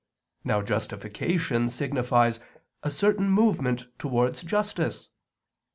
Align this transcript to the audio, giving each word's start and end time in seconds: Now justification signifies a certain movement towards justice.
Now 0.43 0.63
justification 0.63 1.69
signifies 1.69 2.39
a 2.81 2.89
certain 2.89 3.29
movement 3.29 3.85
towards 3.99 4.41
justice. 4.41 5.09